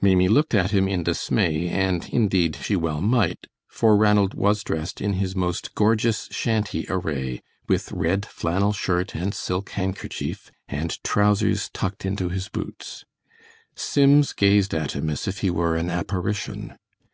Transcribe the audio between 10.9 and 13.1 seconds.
trousers tucked into his boots.